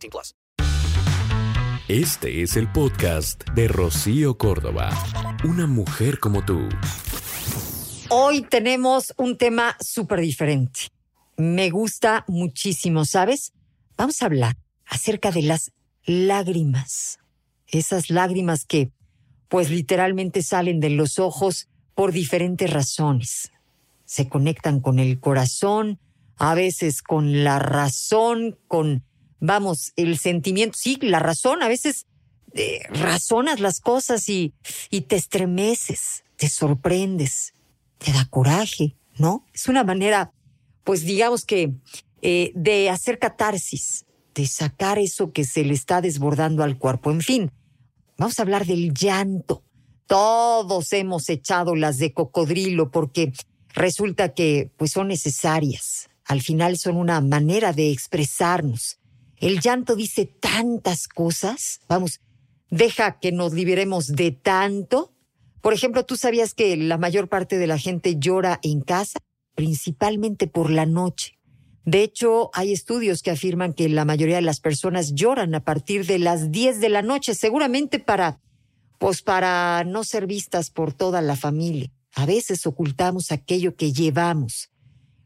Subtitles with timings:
[0.00, 0.34] 18 plus.
[1.88, 4.90] Este es el podcast de Rocío Córdoba.
[5.44, 6.68] Una mujer como tú.
[8.10, 10.80] Hoy tenemos un tema súper diferente.
[11.36, 13.52] Me gusta muchísimo, ¿sabes?
[13.96, 15.72] Vamos a hablar acerca de las
[16.04, 17.18] lágrimas.
[17.66, 18.90] Esas lágrimas que
[19.48, 23.50] pues literalmente salen de los ojos por diferentes razones.
[24.04, 25.98] Se conectan con el corazón,
[26.36, 29.04] a veces con la razón, con,
[29.40, 32.06] vamos, el sentimiento, sí, la razón, a veces
[32.54, 34.54] eh, razonas las cosas y,
[34.90, 37.52] y te estremeces, te sorprendes,
[37.98, 39.46] te da coraje, ¿no?
[39.52, 40.32] Es una manera,
[40.84, 41.72] pues digamos que,
[42.22, 47.10] eh, de hacer catarsis, de sacar eso que se le está desbordando al cuerpo.
[47.10, 47.50] En fin,
[48.20, 49.64] Vamos a hablar del llanto.
[50.06, 53.32] Todos hemos echado las de cocodrilo porque
[53.70, 56.10] resulta que pues son necesarias.
[56.26, 58.99] Al final son una manera de expresarnos.
[59.40, 61.80] El llanto dice tantas cosas.
[61.88, 62.20] Vamos,
[62.70, 65.14] deja que nos liberemos de tanto.
[65.62, 69.18] Por ejemplo, ¿tú sabías que la mayor parte de la gente llora en casa?
[69.54, 71.38] Principalmente por la noche.
[71.86, 76.04] De hecho, hay estudios que afirman que la mayoría de las personas lloran a partir
[76.04, 78.40] de las 10 de la noche, seguramente para,
[78.98, 81.90] pues para no ser vistas por toda la familia.
[82.14, 84.70] A veces ocultamos aquello que llevamos.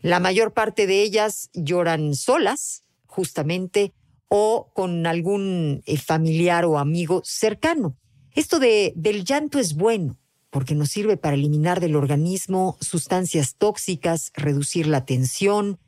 [0.00, 3.94] La mayor parte de ellas lloran solas, justamente,
[4.34, 7.98] o con algún eh, familiar o amigo cercano.
[8.34, 14.32] Esto de, del llanto es bueno, porque nos sirve para eliminar del organismo sustancias tóxicas,
[14.32, 15.78] reducir la tensión,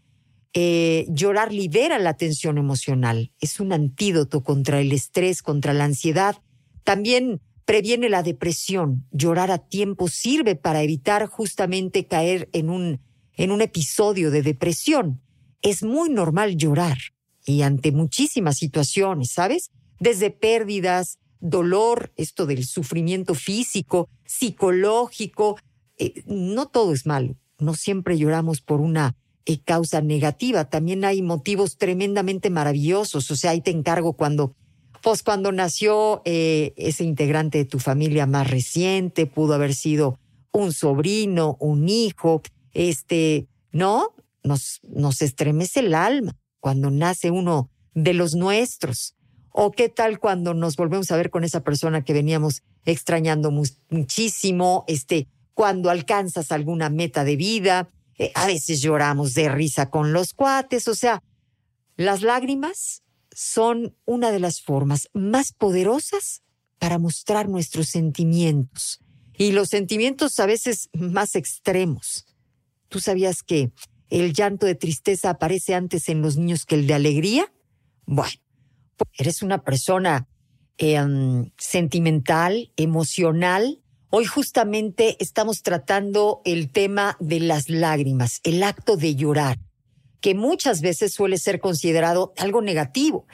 [0.52, 6.36] eh, llorar libera la tensión emocional, es un antídoto contra el estrés, contra la ansiedad.
[6.82, 9.06] También previene la depresión.
[9.10, 13.00] Llorar a tiempo sirve para evitar justamente caer en un,
[13.32, 15.22] en un episodio de depresión.
[15.62, 16.98] Es muy normal llorar
[17.44, 19.70] y ante muchísimas situaciones, ¿sabes?
[20.00, 25.58] Desde pérdidas, dolor, esto del sufrimiento físico, psicológico.
[25.98, 27.36] Eh, no todo es malo.
[27.58, 30.64] No siempre lloramos por una y causa negativa.
[30.70, 33.30] También hay motivos tremendamente maravillosos.
[33.30, 34.56] O sea, ahí te encargo cuando,
[35.02, 40.18] pues cuando nació eh, ese integrante de tu familia más reciente, pudo haber sido
[40.50, 44.14] un sobrino, un hijo, este, ¿no?
[44.42, 49.16] Nos, nos estremece el alma cuando nace uno de los nuestros.
[49.50, 53.52] O qué tal cuando nos volvemos a ver con esa persona que veníamos extrañando
[53.90, 60.14] muchísimo, este, cuando alcanzas alguna meta de vida, eh, a veces lloramos de risa con
[60.14, 61.22] los cuates, o sea,
[61.98, 66.44] las lágrimas son una de las formas más poderosas
[66.78, 69.00] para mostrar nuestros sentimientos
[69.36, 72.24] y los sentimientos a veces más extremos.
[72.88, 73.70] ¿Tú sabías que
[74.10, 77.52] el llanto de tristeza aparece antes en los niños que el de alegría?
[78.06, 78.40] Bueno,
[79.18, 80.28] eres una persona
[80.78, 83.80] em, sentimental, emocional,
[84.16, 89.58] Hoy justamente estamos tratando el tema de las lágrimas, el acto de llorar,
[90.20, 93.26] que muchas veces suele ser considerado algo negativo,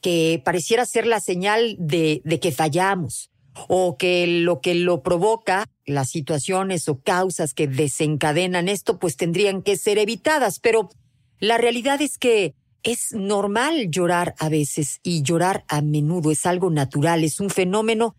[0.00, 3.29] que pareciera ser la señal de que fallamos
[3.68, 9.62] o que lo que lo provoca, las situaciones o causas que desencadenan esto, pues tendrían
[9.62, 10.60] que ser evitadas.
[10.60, 10.90] Pero
[11.38, 16.70] la realidad es que es normal llorar a veces y llorar a menudo es algo
[16.70, 18.16] natural, es un fenómeno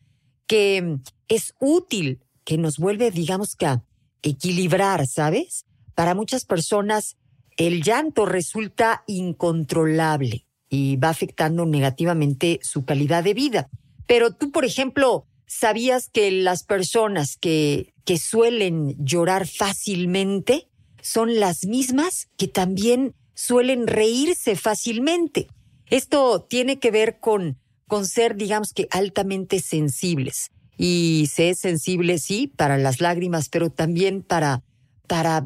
[0.48, 0.98] que
[1.28, 3.84] es útil, que nos vuelve, digamos que a
[4.22, 5.66] equilibrar, ¿sabes?
[5.96, 7.18] Para muchas personas
[7.58, 13.70] el llanto resulta incontrolable y va afectando negativamente su calidad de vida.
[14.08, 20.70] Pero tú, por ejemplo, ¿sabías que las personas que, que suelen llorar fácilmente
[21.02, 25.48] son las mismas que también suelen reírse fácilmente?
[25.88, 27.62] Esto tiene que ver con
[27.92, 30.52] con ser, digamos que, altamente sensibles.
[30.78, 34.64] Y se sensible, sí, para las lágrimas, pero también para,
[35.10, 35.46] para,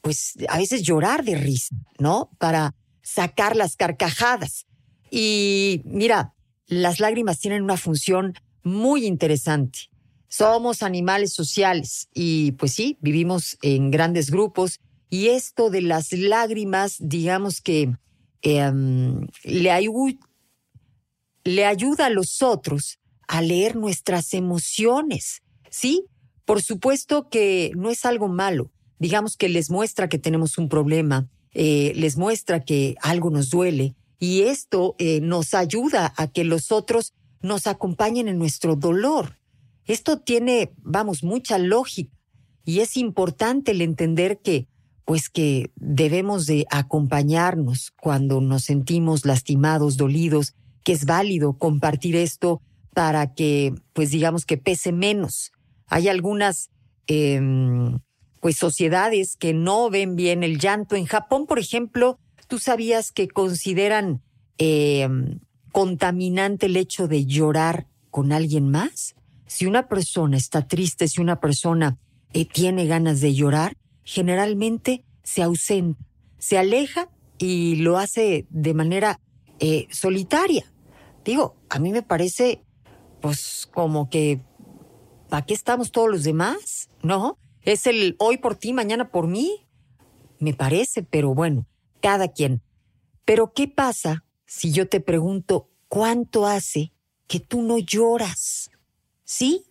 [0.00, 2.30] pues, a veces llorar de risa, ¿no?
[2.38, 2.72] Para
[3.02, 4.66] sacar las carcajadas.
[5.10, 6.35] Y mira,
[6.66, 9.90] las lágrimas tienen una función muy interesante.
[10.28, 16.96] Somos animales sociales y pues sí, vivimos en grandes grupos y esto de las lágrimas,
[16.98, 17.94] digamos que
[18.42, 20.18] em, le, ayuda
[22.06, 22.98] a los otros
[23.28, 25.42] a leer nuestras emociones.
[25.70, 26.06] ¿Sí?
[26.44, 28.70] Por supuesto que no es algo malo.
[28.98, 33.94] Digamos que les muestra que tenemos un problema, eh, les muestra que algo nos duele
[34.18, 39.38] y esto eh, nos ayuda a que los otros nos acompañen en nuestro dolor.
[39.84, 42.16] Esto tiene, vamos, mucha lógica
[42.64, 44.66] y es importante el entender que,
[45.04, 52.60] pues que debemos de acompañarnos cuando nos sentimos lastimados, dolidos, que es válido compartir esto
[52.92, 55.52] para que, pues digamos que pese menos.
[55.86, 56.70] Hay algunas,
[57.06, 58.00] em,
[58.40, 60.96] pues sociedades que no ven bien el llanto.
[60.96, 64.22] En Japón, por ejemplo, tú sabías que consideran
[64.58, 65.40] em,
[65.72, 69.14] contaminante el hecho de llorar con alguien más.
[69.46, 71.98] Si una persona está triste, si una persona
[72.32, 76.00] eh, tiene ganas de llorar, generalmente se ausenta,
[76.38, 79.20] se aleja y lo hace de manera
[79.58, 80.64] eh, solitaria.
[81.24, 82.62] Digo, a mí me parece,
[83.20, 84.40] pues, como que,
[85.28, 86.88] ¿para qué estamos todos los demás?
[87.02, 87.38] ¿No?
[87.62, 89.66] Es el hoy por ti, mañana por mí.
[90.38, 91.66] Me parece, pero bueno,
[92.06, 92.62] cada quien.
[93.24, 96.92] Pero ¿qué pasa si yo te pregunto cuánto hace
[97.26, 98.70] que tú no lloras?
[99.24, 99.66] ¿Sí?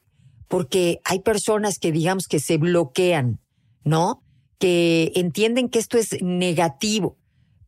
[0.48, 3.40] porque hay personas que digamos que se bloquean,
[3.84, 4.24] ¿no?
[4.58, 7.18] Que entienden que esto es negativo,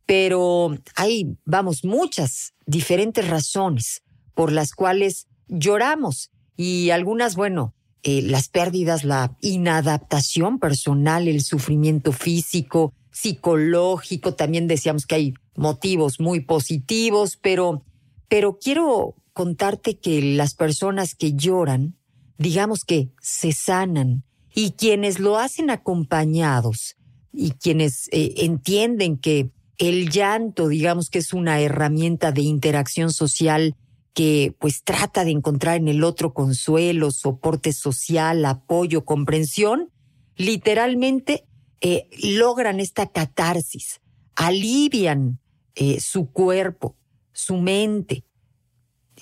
[0.06, 4.02] pero hay, vamos, muchas diferentes razones
[4.34, 7.74] por las cuales lloramos y algunas, bueno,
[8.04, 16.20] eh, las pérdidas, la inadaptación personal, el sufrimiento físico, psicológico, también decíamos que hay motivos
[16.20, 17.84] muy positivos, pero,
[18.28, 21.98] pero quiero contarte que las personas que lloran
[22.38, 24.24] digamos que se sanan
[24.54, 26.96] y quienes lo hacen acompañados
[27.32, 33.76] y quienes eh, entienden que el llanto, digamos que es una herramienta de interacción social
[34.14, 39.90] que pues trata de encontrar en el otro consuelo, soporte social, apoyo, comprensión,
[40.36, 41.44] literalmente
[41.80, 44.00] eh, logran esta catarsis,
[44.34, 45.38] alivian
[45.74, 46.96] eh, su cuerpo,
[47.32, 48.24] su mente.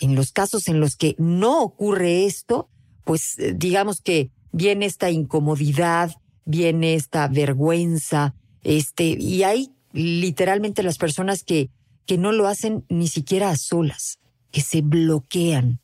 [0.00, 2.68] En los casos en los que no ocurre esto,
[3.04, 6.14] pues eh, digamos que viene esta incomodidad,
[6.44, 11.70] viene esta vergüenza, este, y hay literalmente las personas que,
[12.04, 14.18] que no lo hacen ni siquiera a solas,
[14.50, 15.80] que se bloquean.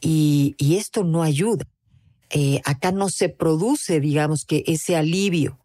[0.00, 1.66] Y, y esto no ayuda.
[2.30, 5.58] Eh, acá no se produce, digamos que ese alivio,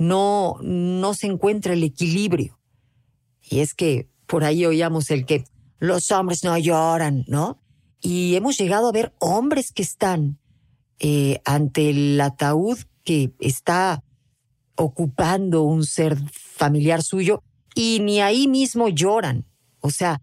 [0.00, 2.58] no, no se encuentra el equilibrio.
[3.42, 5.44] Y es que por ahí oíamos el que
[5.78, 7.60] los hombres no lloran, ¿no?
[8.00, 10.38] Y hemos llegado a ver hombres que están
[10.98, 14.02] eh, ante el ataúd que está
[14.74, 17.42] ocupando un ser familiar suyo
[17.74, 19.44] y ni ahí mismo lloran.
[19.80, 20.22] O sea,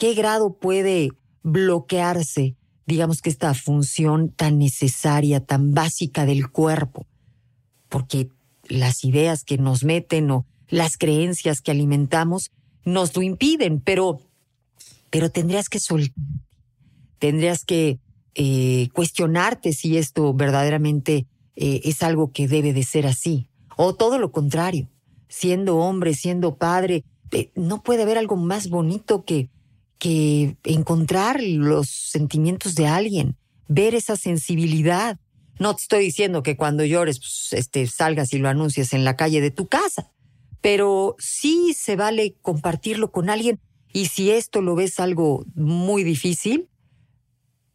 [0.00, 1.10] ¿qué grado puede
[1.44, 7.06] bloquearse, digamos que esta función tan necesaria, tan básica del cuerpo?
[7.88, 8.28] Porque
[8.72, 12.50] las ideas que nos meten o las creencias que alimentamos
[12.84, 14.20] nos lo impiden, pero,
[15.10, 16.14] pero tendrías que soltar,
[17.18, 17.98] tendrías que
[18.34, 23.48] eh, cuestionarte si esto verdaderamente eh, es algo que debe de ser así.
[23.76, 24.88] O todo lo contrario,
[25.28, 29.50] siendo hombre, siendo padre, eh, no puede haber algo más bonito que,
[29.98, 33.36] que encontrar los sentimientos de alguien,
[33.68, 35.18] ver esa sensibilidad.
[35.58, 39.16] No te estoy diciendo que cuando llores pues, este, salgas y lo anuncies en la
[39.16, 40.12] calle de tu casa,
[40.60, 43.60] pero sí se vale compartirlo con alguien
[43.92, 46.68] y si esto lo ves algo muy difícil,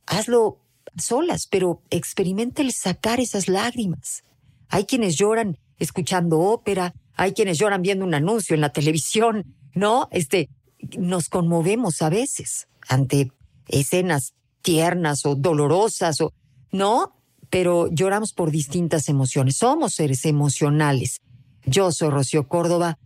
[0.05, 0.63] hazlo
[0.97, 4.23] solas, pero experimenta el sacar esas lágrimas.
[4.69, 10.07] Hay quienes lloran escuchando ópera, hay quienes lloran viendo un anuncio en la televisión, ¿no?
[10.11, 10.49] Este,
[10.97, 13.31] nos conmovemos a veces ante
[13.67, 16.33] escenas tiernas o dolorosas o,
[16.71, 17.16] ¿no?
[17.49, 19.57] Pero lloramos por distintas emociones.
[19.57, 21.21] Somos seres emocionales.
[21.65, 22.97] Yo soy Rocío Córdoba.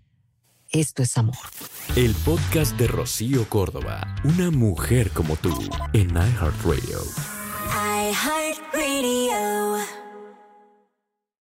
[0.69, 1.35] Esto es amor.
[1.95, 5.51] El podcast de Rocío Córdoba, una mujer como tú,
[5.93, 6.99] en iHeartRadio.
[8.09, 10.00] iHeartRadio.